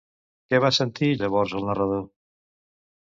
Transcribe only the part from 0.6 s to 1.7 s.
va sentir llavors el